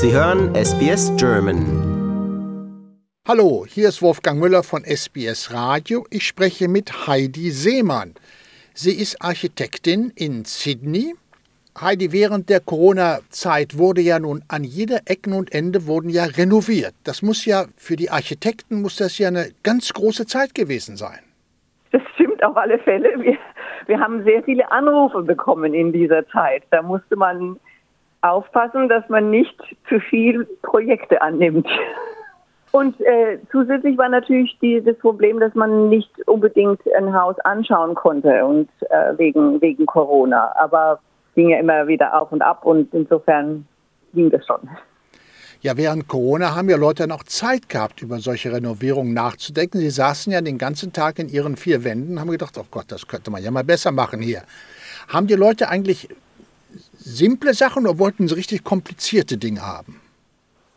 [0.00, 1.58] Sie hören SBS German.
[3.26, 6.04] Hallo, hier ist Wolfgang Müller von SBS Radio.
[6.12, 8.14] Ich spreche mit Heidi Seemann.
[8.74, 11.14] Sie ist Architektin in Sydney.
[11.80, 16.94] Heidi, während der Corona-Zeit wurde ja nun an jeder Ecken und Ende wurden ja renoviert.
[17.02, 21.24] Das muss ja für die Architekten muss das ja eine ganz große Zeit gewesen sein.
[21.90, 23.08] Das stimmt auf alle Fälle.
[23.20, 23.36] Wir,
[23.88, 26.62] wir haben sehr viele Anrufe bekommen in dieser Zeit.
[26.70, 27.58] Da musste man
[28.20, 29.56] aufpassen, dass man nicht
[29.88, 31.66] zu viel Projekte annimmt.
[32.72, 37.94] Und äh, zusätzlich war natürlich die, das Problem, dass man nicht unbedingt ein Haus anschauen
[37.94, 40.52] konnte und äh, wegen wegen Corona.
[40.56, 41.00] Aber
[41.34, 43.66] ging ja immer wieder auf und ab und insofern
[44.12, 44.68] ging das schon.
[45.60, 49.78] Ja, während Corona haben ja Leute noch Zeit gehabt, über solche Renovierungen nachzudenken.
[49.78, 52.86] Sie saßen ja den ganzen Tag in ihren vier Wänden und haben gedacht, oh Gott,
[52.88, 54.42] das könnte man ja mal besser machen hier.
[55.08, 56.08] Haben die Leute eigentlich
[56.96, 60.00] simple Sachen oder wollten sie richtig komplizierte Dinge haben?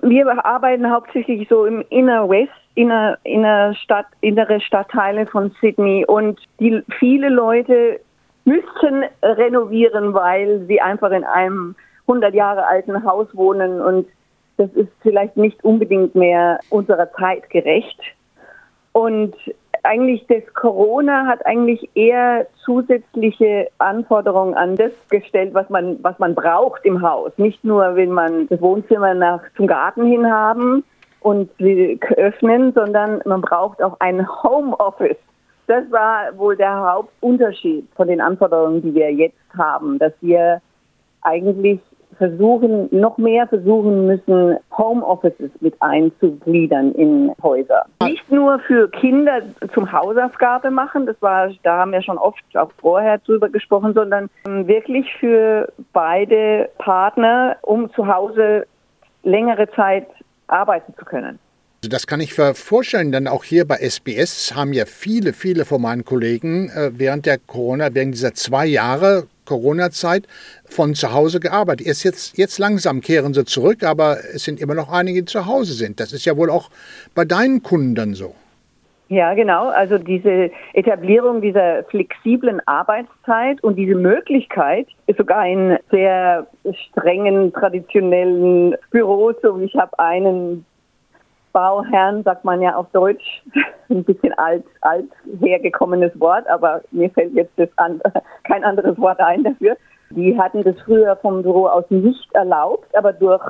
[0.02, 6.40] Wir arbeiten hauptsächlich so im Inner West, inner, inner Stadt, innere Stadtteile von Sydney und
[6.60, 8.00] die, viele Leute
[8.46, 11.76] müssten renovieren, weil sie einfach in einem
[12.08, 14.08] 100 Jahre alten Haus wohnen und
[14.58, 18.00] das ist vielleicht nicht unbedingt mehr unserer Zeit gerecht.
[18.94, 19.34] Und
[19.84, 26.36] eigentlich das Corona hat eigentlich eher zusätzliche Anforderungen an das gestellt, was man, was man
[26.36, 27.32] braucht im Haus.
[27.38, 30.84] Nicht nur will man das Wohnzimmer nach zum Garten hin haben
[31.22, 35.18] und öffnen, sondern man braucht auch ein Homeoffice.
[35.68, 40.62] Das war wohl der Hauptunterschied von den Anforderungen, die wir jetzt haben, dass wir
[41.22, 41.80] eigentlich
[42.22, 47.86] versuchen, noch mehr versuchen müssen, Homeoffices mit einzugliedern in Häuser.
[48.04, 49.42] Nicht nur für Kinder
[49.74, 54.30] zum Hausaufgabe machen, das war, da haben wir schon oft auch vorher drüber gesprochen, sondern
[54.46, 58.68] wirklich für beide Partner, um zu Hause
[59.24, 60.06] längere Zeit
[60.46, 61.40] arbeiten zu können.
[61.84, 65.66] Also das kann ich mir vorstellen, denn auch hier bei SBS haben ja viele, viele
[65.66, 70.28] von meinen Kollegen äh, während der Corona, während dieser zwei Jahre Corona-Zeit
[70.66, 71.88] von zu Hause gearbeitet.
[71.88, 75.48] Erst jetzt, jetzt langsam kehren sie zurück, aber es sind immer noch einige, die zu
[75.48, 76.00] Hause sind.
[76.00, 76.70] Das ist ja wohl auch
[77.16, 78.36] bei deinen Kunden dann so.
[79.10, 79.70] Ja, genau.
[79.70, 84.86] Also diese Etablierung dieser flexiblen Arbeitszeit und diese Möglichkeit,
[85.18, 90.64] sogar in sehr strengen, traditionellen Büros, wie ich habe einen
[91.52, 93.44] Bauherrn, sagt man ja auf Deutsch,
[93.90, 98.02] ein bisschen alt, alt hergekommenes Wort, aber mir fällt jetzt das an,
[98.44, 99.78] kein anderes Wort ein dafür.
[100.12, 103.44] Die hatten das früher vom Büro aus nicht erlaubt, aber durch,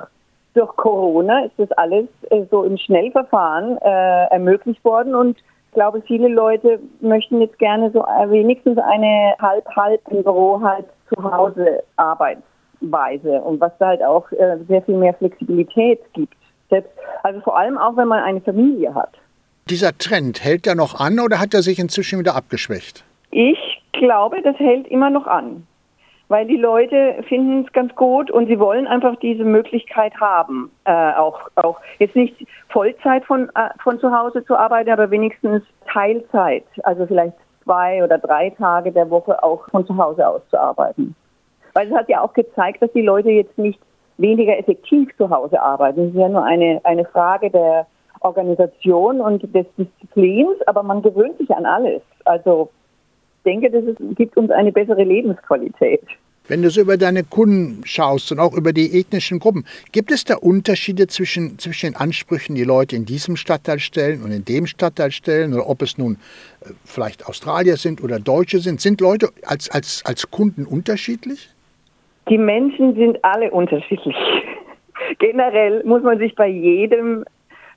[0.53, 5.15] durch Corona ist das alles äh, so im Schnellverfahren äh, ermöglicht worden.
[5.15, 10.61] Und ich glaube, viele Leute möchten jetzt gerne so äh, wenigstens eine halb-halb im Büro
[10.61, 13.41] halt zu Hause Arbeitsweise.
[13.41, 16.35] Und was da halt auch äh, sehr viel mehr Flexibilität gibt
[16.71, 19.11] selbst, also vor allem auch, wenn man eine Familie hat.
[19.69, 23.03] Dieser Trend, hält der noch an oder hat er sich inzwischen wieder abgeschwächt?
[23.29, 25.67] Ich glaube, das hält immer noch an.
[26.29, 31.11] Weil die Leute finden es ganz gut und sie wollen einfach diese Möglichkeit haben, äh,
[31.13, 32.33] auch, auch jetzt nicht
[32.69, 35.61] Vollzeit von, äh, von zu Hause zu arbeiten, aber wenigstens
[35.91, 37.33] Teilzeit, also vielleicht
[37.65, 41.15] zwei oder drei Tage der Woche auch von zu Hause aus zu arbeiten.
[41.73, 43.79] Weil es hat ja auch gezeigt, dass die Leute jetzt nicht
[44.17, 46.01] weniger effektiv zu Hause arbeiten.
[46.01, 47.87] Es ist ja nur eine, eine Frage der
[48.21, 52.01] Organisation und des Disziplins, aber man gewöhnt sich an alles.
[52.25, 52.69] Also
[53.37, 56.03] ich denke, das ist, gibt uns eine bessere Lebensqualität.
[56.47, 60.25] Wenn du so über deine Kunden schaust und auch über die ethnischen Gruppen, gibt es
[60.25, 64.67] da Unterschiede zwischen, zwischen den Ansprüchen, die Leute in diesem Stadtteil stellen und in dem
[64.67, 65.53] Stadtteil stellen?
[65.53, 66.15] Oder ob es nun
[66.61, 68.81] äh, vielleicht Australier sind oder Deutsche sind?
[68.81, 71.49] Sind Leute als, als, als Kunden unterschiedlich?
[72.29, 74.15] Die Menschen sind alle unterschiedlich.
[75.19, 77.25] Generell muss man sich bei jedem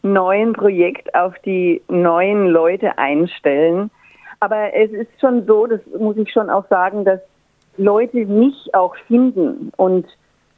[0.03, 3.91] neuen Projekt auf die neuen Leute einstellen.
[4.41, 7.21] Aber es ist schon so, das muss ich schon auch sagen, dass
[7.77, 10.07] Leute mich auch finden und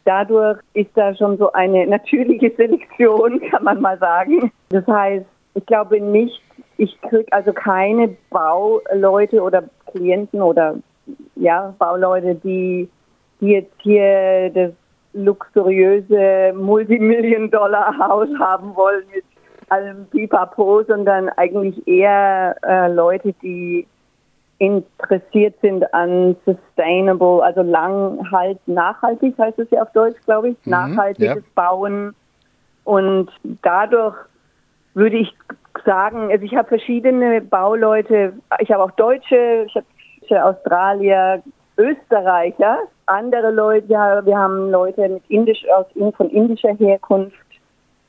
[0.05, 4.51] dadurch ist da schon so eine natürliche Selektion, kann man mal sagen.
[4.71, 5.25] Das heißt,
[5.55, 6.43] ich glaube nicht,
[6.79, 10.77] ich kriege also keine Bauleute oder Klienten oder
[11.37, 12.89] ja, Bauleute, die
[13.41, 14.73] die jetzt hier das
[15.13, 19.25] luxuriöse Multimillion-Dollar-Haus haben wollen mit
[19.69, 23.87] allem Pipapo, sondern eigentlich eher äh, Leute, die
[24.59, 30.57] interessiert sind an sustainable, also lang halt nachhaltig heißt es ja auf Deutsch, glaube ich,
[30.65, 31.51] mhm, nachhaltiges ja.
[31.55, 32.15] Bauen.
[32.85, 33.31] Und
[33.63, 34.17] dadurch
[34.95, 35.35] würde ich
[35.85, 39.75] sagen, also ich habe verschiedene Bauleute, ich habe auch Deutsche, ich
[40.33, 41.43] habe Australier,
[41.77, 45.87] Österreicher, andere Leute, ja, wir haben Leute mit indisch, aus,
[46.17, 47.37] von indischer Herkunft.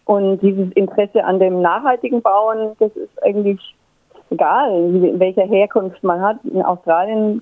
[0.05, 3.59] Und dieses Interesse an dem nachhaltigen Bauen, das ist eigentlich
[4.29, 6.37] egal, welcher Herkunft man hat.
[6.45, 7.41] In Australien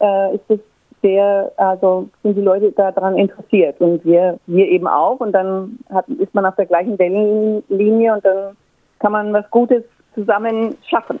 [0.00, 0.60] äh, ist es
[1.02, 5.20] sehr, also sind die Leute daran interessiert und wir, wir eben auch.
[5.20, 8.56] Und dann hat, ist man auf der gleichen Wellenlinie und dann
[9.00, 9.82] kann man was Gutes
[10.14, 11.20] zusammen schaffen.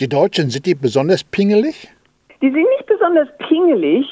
[0.00, 1.88] Die Deutschen, sind die besonders pingelig?
[2.40, 4.06] Die sind nicht besonders pingelig.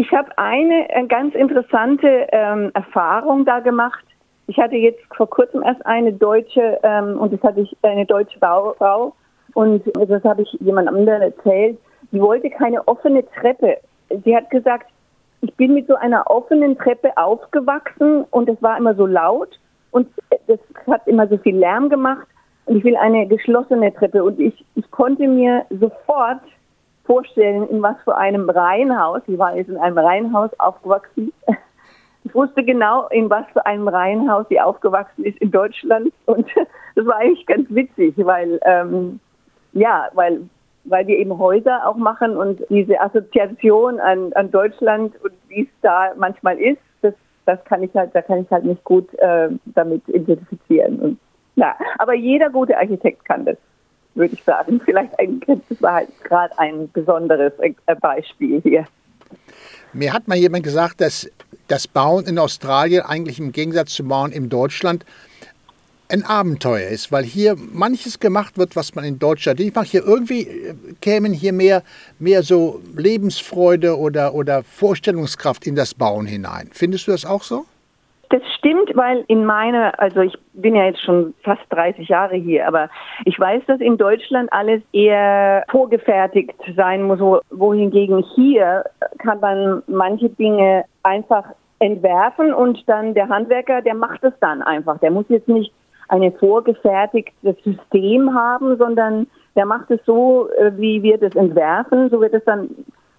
[0.00, 4.02] Ich habe eine, eine, ganz interessante ähm, Erfahrung da gemacht.
[4.46, 8.38] Ich hatte jetzt vor kurzem erst eine deutsche, ähm, und das hatte ich eine deutsche
[8.38, 9.14] Frau,
[9.52, 11.78] und das habe ich jemand anderem erzählt.
[12.12, 13.76] Die wollte keine offene Treppe.
[14.24, 14.86] Sie hat gesagt,
[15.42, 19.60] ich bin mit so einer offenen Treppe aufgewachsen und es war immer so laut
[19.90, 20.08] und
[20.46, 22.26] das hat immer so viel Lärm gemacht
[22.64, 26.40] und ich will eine geschlossene Treppe und ich, ich konnte mir sofort
[27.10, 31.32] vorstellen, in was für einem Reihenhaus, ich war jetzt in einem Reihenhaus aufgewachsen,
[32.24, 36.12] ich wusste genau, in was für einem Reihenhaus sie aufgewachsen ist in Deutschland.
[36.26, 36.46] Und
[36.94, 39.18] das war eigentlich ganz witzig, weil ähm,
[39.72, 40.42] ja, weil
[40.84, 45.68] weil wir eben Häuser auch machen und diese Assoziation an, an Deutschland und wie es
[45.82, 47.14] da manchmal ist, das,
[47.44, 50.98] das kann ich halt, da kann ich halt nicht gut äh, damit identifizieren.
[51.00, 51.18] Und,
[51.56, 53.58] ja, aber jeder gute Architekt kann das,
[54.14, 54.80] würde ich sagen.
[54.84, 58.86] Vielleicht ein, das gerade ein besonderes äh, Beispiel hier.
[59.92, 61.28] Mir hat mal jemand gesagt, dass
[61.68, 65.04] das Bauen in Australien eigentlich im Gegensatz zum Bauen in Deutschland
[66.10, 69.88] ein Abenteuer ist, weil hier manches gemacht wird, was man in Deutschland nicht macht.
[69.88, 71.82] Hier irgendwie äh, kämen hier mehr,
[72.18, 76.68] mehr so Lebensfreude oder, oder Vorstellungskraft in das Bauen hinein.
[76.72, 77.64] Findest du das auch so?
[78.30, 82.66] Das stimmt, weil in meiner, also ich bin ja jetzt schon fast 30 Jahre hier,
[82.66, 82.88] aber
[83.24, 87.18] ich weiß, dass in Deutschland alles eher vorgefertigt sein muss,
[87.50, 88.84] wohingegen hier
[89.18, 91.44] kann man manche Dinge einfach
[91.80, 94.98] entwerfen und dann der Handwerker, der macht es dann einfach.
[94.98, 95.72] Der muss jetzt nicht
[96.08, 102.20] ein vorgefertigtes System haben, sondern der macht es so, äh, wie wir das entwerfen, so
[102.20, 102.70] wird es dann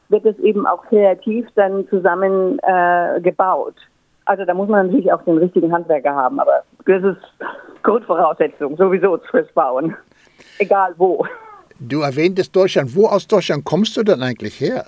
[0.07, 3.75] wird es eben auch kreativ dann zusammen äh, gebaut.
[4.31, 7.21] Also da muss man natürlich auch den richtigen Handwerker haben, aber das ist
[7.83, 9.93] Grundvoraussetzung sowieso fürs Bauen,
[10.57, 11.27] egal wo.
[11.81, 12.95] Du erwähntest Deutschland.
[12.95, 14.85] Wo aus Deutschland kommst du denn eigentlich her?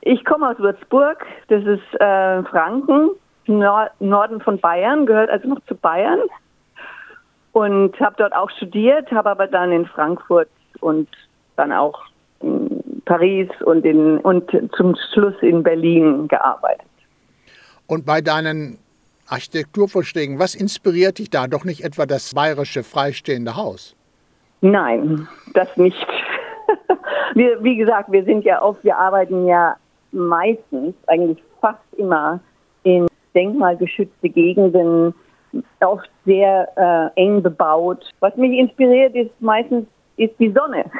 [0.00, 3.10] Ich komme aus Würzburg, das ist äh, Franken,
[3.48, 6.20] Nord Norden von Bayern, gehört also noch zu Bayern
[7.52, 10.48] und habe dort auch studiert, habe aber dann in Frankfurt
[10.80, 11.06] und
[11.56, 12.00] dann auch
[12.40, 16.86] in Paris und, in, und zum Schluss in Berlin gearbeitet.
[17.88, 18.78] Und bei deinen
[19.28, 21.46] Architekturvorschlägen, was inspiriert dich da?
[21.46, 23.96] Doch nicht etwa das bayerische freistehende Haus?
[24.60, 26.06] Nein, das nicht.
[27.34, 29.76] wir, wie gesagt, wir sind ja oft, wir arbeiten ja
[30.12, 32.40] meistens, eigentlich fast immer
[32.82, 35.14] in denkmalgeschützte Gegenden,
[35.80, 38.04] oft sehr äh, eng bebaut.
[38.20, 39.86] Was mich inspiriert, ist meistens
[40.18, 40.84] ist die Sonne.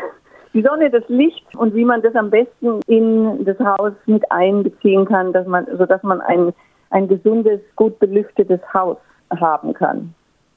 [0.54, 5.04] Die Sonne, das Licht und wie man das am besten in das Haus mit einbeziehen
[5.04, 6.54] kann, dass man, sodass man ein,
[6.90, 8.96] ein gesundes, gut belüftetes Haus
[9.30, 10.14] haben kann.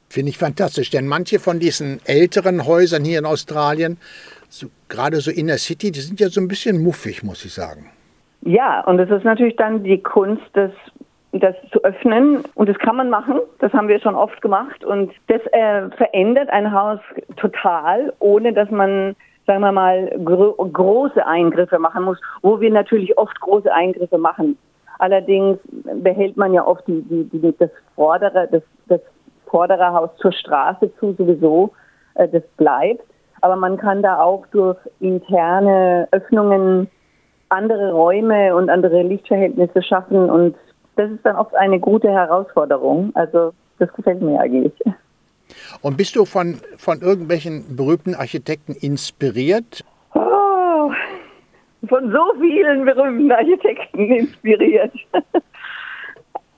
[0.08, 3.98] Finde ich fantastisch, denn manche von diesen älteren Häusern hier in Australien,
[4.48, 7.54] so, gerade so in der City, die sind ja so ein bisschen muffig, muss ich
[7.54, 7.90] sagen.
[8.42, 10.72] Ja, und es ist natürlich dann die Kunst, das
[11.32, 12.44] das zu öffnen.
[12.54, 13.40] Und das kann man machen.
[13.58, 14.84] Das haben wir schon oft gemacht.
[14.84, 17.00] Und das äh, verändert ein Haus
[17.36, 23.16] total, ohne dass man, sagen wir mal, gro große Eingriffe machen muss, wo wir natürlich
[23.18, 24.58] oft große Eingriffe machen.
[24.98, 25.58] Allerdings
[26.02, 29.00] behält man ja oft die, die, die, das vordere, das, das
[29.46, 31.72] vordere Haus zur Straße zu sowieso.
[32.14, 33.04] Äh, das bleibt.
[33.40, 36.88] Aber man kann da auch durch interne Öffnungen
[37.48, 40.56] andere Räume und andere Lichtverhältnisse schaffen und
[40.96, 43.12] das ist dann oft eine gute Herausforderung.
[43.14, 44.72] Also das gefällt mir eigentlich.
[45.80, 49.84] Und bist du von, von irgendwelchen berühmten Architekten inspiriert?
[51.88, 54.92] Von so vielen berühmten Architekten inspiriert.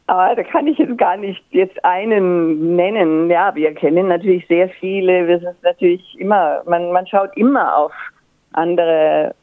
[0.07, 3.31] Aber da kann ich jetzt gar nicht jetzt einen nennen.
[3.31, 5.27] Ja, wir kennen natürlich sehr viele.
[5.27, 7.93] Wir sind natürlich immer, man, man schaut immer auf
[8.53, 9.35] andere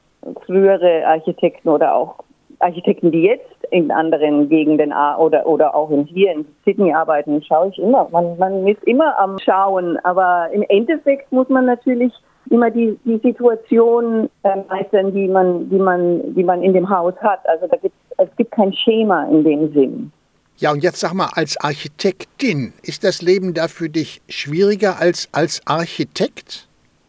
[0.45, 2.23] frühere Architekten oder auch
[2.59, 7.69] Architekten, die jetzt in anderen Gegenden oder, oder auch in hier in Sydney arbeiten, schaue
[7.69, 8.07] ich immer.
[8.11, 12.13] Man, man ist immer am Schauen, aber im Endeffekt muss man natürlich
[12.49, 17.13] immer die, die Situation äh, meistern, die man, die, man, die man in dem Haus
[17.21, 17.39] hat.
[17.47, 20.11] Also da gibt's, es gibt kein Schema in dem Sinn.
[20.57, 25.29] Ja, und jetzt sag mal, als Architektin, ist das Leben da für dich schwieriger als
[25.31, 26.67] als Architekt?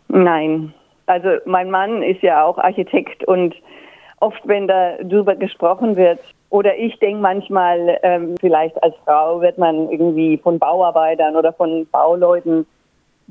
[0.09, 0.73] Nein.
[1.07, 3.55] Also mein Mann ist ja auch Architekt und
[4.21, 6.21] oft, wenn darüber gesprochen wird,
[6.51, 11.87] oder ich denke manchmal, ähm, vielleicht als Frau wird man irgendwie von Bauarbeitern oder von
[11.91, 12.67] Bauleuten,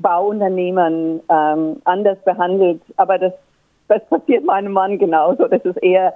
[0.02, 2.82] Bauunternehmern ähm, anders behandelt.
[2.96, 3.32] Aber das,
[3.88, 5.46] das passiert meinem Mann genauso.
[5.48, 6.12] Das ist eher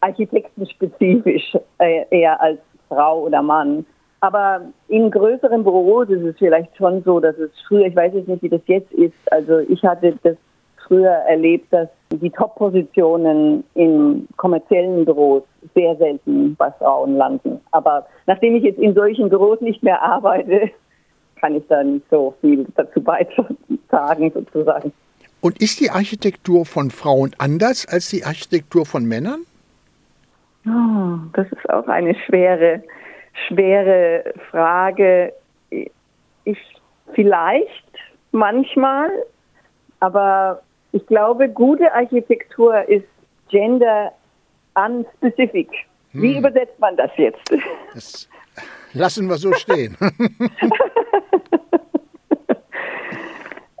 [0.00, 3.86] architektenspezifisch, äh, eher als Frau oder Mann.
[4.20, 8.28] Aber in größeren Büros ist es vielleicht schon so, dass es früher, ich weiß jetzt
[8.28, 10.36] nicht, wie das jetzt ist, also ich hatte das
[10.86, 15.42] früher erlebt, dass die Top-Positionen in kommerziellen Büros
[15.74, 17.60] sehr selten bei Frauen landen.
[17.70, 20.70] Aber nachdem ich jetzt in solchen Büros nicht mehr arbeite,
[21.42, 24.92] kann ich da nicht so viel dazu beitragen, sozusagen.
[25.40, 29.40] Und ist die Architektur von Frauen anders als die Architektur von Männern?
[30.64, 32.84] Oh, das ist auch eine schwere,
[33.48, 35.32] schwere Frage.
[36.44, 36.58] Ich
[37.12, 37.84] vielleicht
[38.30, 39.10] manchmal,
[39.98, 43.04] aber ich glaube, gute Architektur ist
[43.48, 44.12] gender
[44.74, 45.68] unspecific.
[46.12, 46.38] Wie hm.
[46.38, 47.42] übersetzt man das jetzt?
[47.94, 48.28] Das
[48.92, 49.96] lassen wir so stehen.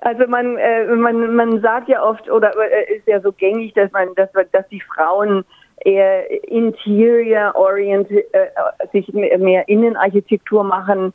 [0.02, 3.90] also man, äh, man, man sagt ja oft oder äh, ist ja so gängig, dass
[3.92, 5.44] man, dass, dass die Frauen
[5.84, 8.48] eher interior orientiert, äh,
[8.92, 11.12] sich mehr Innenarchitektur machen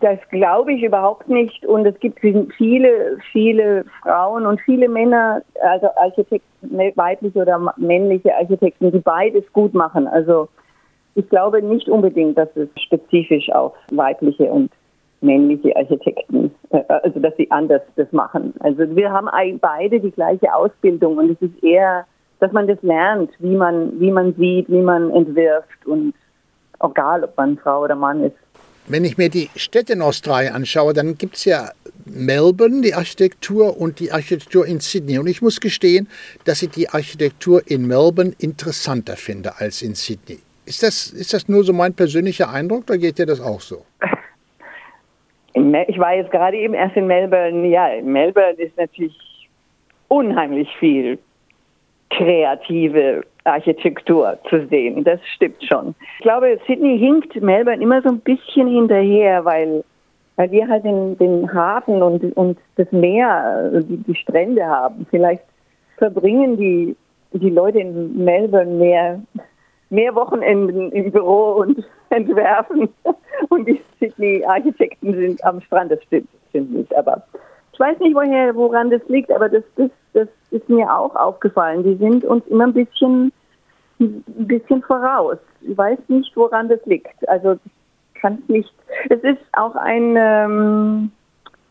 [0.00, 1.64] das glaube ich überhaupt nicht.
[1.66, 8.92] Und es gibt viele, viele Frauen und viele Männer, also Architekten, weibliche oder männliche Architekten,
[8.92, 10.06] die beides gut machen.
[10.06, 10.48] Also
[11.14, 14.70] ich glaube nicht unbedingt, dass es spezifisch auf weibliche und
[15.24, 18.54] männliche Architekten, äh, also dass sie anders das machen.
[18.60, 19.28] Also wir haben
[19.60, 22.06] beide die gleiche Ausbildung und es ist eher,
[22.40, 26.14] dass man das lernt, wie man, wie man sieht, wie man entwirft und
[26.82, 28.36] egal, ob man Frau oder Mann ist.
[28.86, 31.70] Wenn ich mir die Städte in Australien anschaue, dann gibt es ja
[32.04, 35.18] Melbourne, die Architektur und die Architektur in Sydney.
[35.18, 36.06] Und ich muss gestehen,
[36.44, 40.40] dass ich die Architektur in Melbourne interessanter finde als in Sydney.
[40.66, 43.86] Ist das, ist das nur so mein persönlicher Eindruck oder geht dir das auch so?
[45.54, 47.66] Ich war jetzt gerade eben erst in Melbourne.
[47.68, 49.16] Ja, in Melbourne ist natürlich
[50.08, 51.18] unheimlich viel
[52.10, 55.04] kreative Architektur zu sehen.
[55.04, 55.94] Das stimmt schon.
[56.18, 59.84] Ich glaube, Sydney hinkt Melbourne immer so ein bisschen hinterher, weil,
[60.36, 65.06] weil wir halt den, den Hafen und, und das Meer, die, die Strände haben.
[65.10, 65.42] Vielleicht
[65.98, 66.96] verbringen die,
[67.32, 69.20] die Leute in Melbourne mehr,
[69.90, 72.88] mehr Wochenenden im Büro und entwerfen.
[73.50, 75.92] Und die Sydney-Architekten sind am Strand.
[75.92, 76.94] Das stimmt, stimmt nicht.
[76.96, 77.22] Aber
[77.72, 81.82] ich weiß nicht, woher, woran das liegt, aber das, das, das ist mir auch aufgefallen.
[81.82, 83.32] Die sind uns immer ein bisschen,
[83.98, 85.38] ein bisschen voraus.
[85.62, 87.28] Ich weiß nicht, woran das liegt.
[87.28, 87.58] Also
[88.14, 88.72] kann nicht.
[89.10, 91.10] Es ist auch ein, ähm,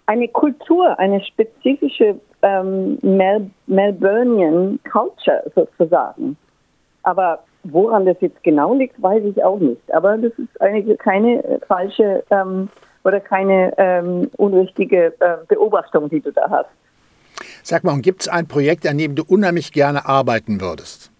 [0.05, 6.35] eine Kultur, eine spezifische ähm, Mel Melburnian Culture sozusagen.
[7.03, 9.93] Aber woran das jetzt genau liegt, weiß ich auch nicht.
[9.93, 12.69] Aber das ist eine, keine falsche ähm,
[13.03, 16.69] oder keine ähm, unrichtige äh, Beobachtung, die du da hast.
[17.63, 21.11] Sag mal, gibt es ein Projekt, an dem du unheimlich gerne arbeiten würdest?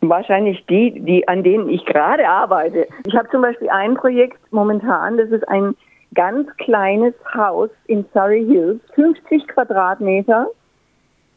[0.00, 2.86] Wahrscheinlich die, die an denen ich gerade arbeite.
[3.06, 5.74] Ich habe zum Beispiel ein Projekt momentan, das ist ein
[6.14, 10.46] ganz kleines Haus in Surrey Hills, 50 Quadratmeter,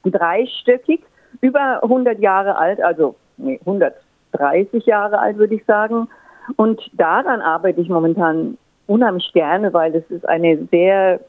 [0.06, 1.02] dreistöckig,
[1.42, 6.08] über 100 Jahre alt, also nee, 130 Jahre alt würde ich sagen.
[6.56, 8.58] Und daran arbeite ich momentan
[8.88, 11.20] unheimlich gerne, weil das ist eine sehr,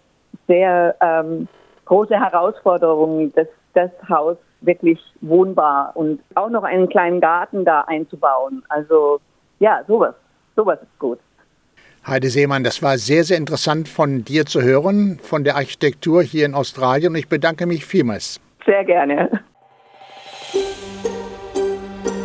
[0.47, 1.49] sehr ähm,
[1.85, 8.63] große Herausforderung, das, das Haus wirklich wohnbar und auch noch einen kleinen Garten da einzubauen.
[8.69, 9.21] Also
[9.59, 10.15] ja, sowas,
[10.57, 11.19] sowas ist gut.
[12.07, 16.47] Heide Seemann, das war sehr, sehr interessant von dir zu hören, von der Architektur hier
[16.47, 17.13] in Australien.
[17.13, 18.41] Und ich bedanke mich vielmals.
[18.67, 19.41] Sehr gerne.